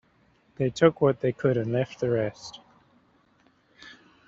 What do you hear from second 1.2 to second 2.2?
they could and left the